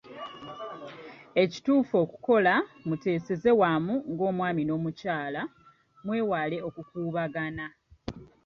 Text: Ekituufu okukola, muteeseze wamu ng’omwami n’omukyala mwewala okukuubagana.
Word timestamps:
Ekituufu 1.43 1.93
okukola, 2.03 2.53
muteeseze 2.87 3.49
wamu 3.61 3.95
ng’omwami 4.11 4.61
n’omukyala 4.65 5.41
mwewala 6.05 6.57
okukuubagana. 6.67 7.65